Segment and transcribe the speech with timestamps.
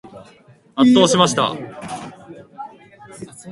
[0.77, 1.53] 圧倒しました。